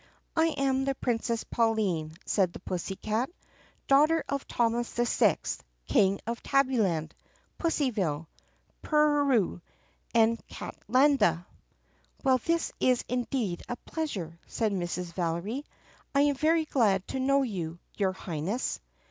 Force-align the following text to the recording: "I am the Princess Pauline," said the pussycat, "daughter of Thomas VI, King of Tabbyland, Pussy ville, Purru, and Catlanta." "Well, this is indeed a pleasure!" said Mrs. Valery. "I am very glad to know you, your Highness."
"I 0.35 0.47
am 0.57 0.85
the 0.85 0.95
Princess 0.95 1.43
Pauline," 1.43 2.13
said 2.25 2.53
the 2.53 2.59
pussycat, 2.59 3.29
"daughter 3.85 4.23
of 4.27 4.47
Thomas 4.47 4.91
VI, 4.95 5.37
King 5.85 6.19
of 6.25 6.41
Tabbyland, 6.41 7.11
Pussy 7.59 7.91
ville, 7.91 8.27
Purru, 8.81 9.61
and 10.15 10.39
Catlanta." 10.47 11.45
"Well, 12.23 12.39
this 12.39 12.71
is 12.79 13.05
indeed 13.07 13.61
a 13.69 13.75
pleasure!" 13.75 14.39
said 14.47 14.71
Mrs. 14.71 15.13
Valery. 15.13 15.65
"I 16.15 16.21
am 16.21 16.35
very 16.35 16.65
glad 16.65 17.07
to 17.09 17.19
know 17.19 17.43
you, 17.43 17.77
your 17.95 18.13
Highness." 18.13 18.79